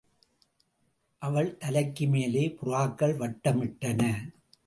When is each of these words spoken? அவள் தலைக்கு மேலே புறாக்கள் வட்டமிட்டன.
அவள் 1.21 1.57
தலைக்கு 1.57 2.07
மேலே 2.07 2.43
புறாக்கள் 2.61 3.15
வட்டமிட்டன. 3.17 4.01